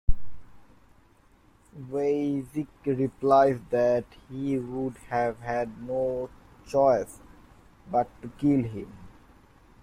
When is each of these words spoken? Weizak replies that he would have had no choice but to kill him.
Weizak 1.91 2.67
replies 2.85 3.59
that 3.69 4.05
he 4.31 4.57
would 4.57 4.97
have 5.11 5.37
had 5.41 5.79
no 5.87 6.31
choice 6.65 7.19
but 7.91 8.07
to 8.23 8.29
kill 8.29 8.63
him. 8.63 8.91